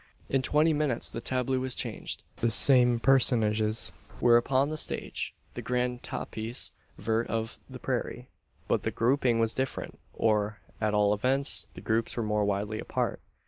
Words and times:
In 0.29 0.41
twenty 0.41 0.73
minutes 0.73 1.11
the 1.11 1.21
tableau 1.21 1.59
was 1.59 1.75
changed. 1.75 2.23
The 2.37 2.49
same 2.49 2.99
personages 2.99 3.91
were 4.19 4.35
upon 4.35 4.69
the 4.69 4.75
stage 4.77 5.31
the 5.53 5.61
grand 5.61 6.01
tapis 6.01 6.71
vert 6.97 7.27
of 7.27 7.59
the 7.69 7.77
prairie 7.77 8.27
but 8.67 8.81
the 8.81 8.89
grouping 8.89 9.37
was 9.37 9.53
different, 9.53 9.99
or, 10.13 10.57
at 10.81 10.95
all 10.95 11.13
events, 11.13 11.67
the 11.75 11.81
groups 11.81 12.17
were 12.17 12.23
more 12.23 12.45
widely 12.45 12.79
apart. 12.79 13.19